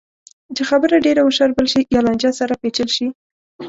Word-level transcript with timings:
چې 0.55 0.63
خبره 0.69 1.03
ډېره 1.05 1.21
وشاربل 1.23 1.65
شي 1.73 1.81
یا 1.93 2.01
لانجه 2.05 2.31
سره 2.39 2.53
پېچل 2.61 2.89
شي. 2.95 3.07